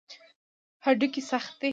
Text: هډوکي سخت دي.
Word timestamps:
هډوکي 0.85 1.21
سخت 1.31 1.53
دي. 1.59 1.69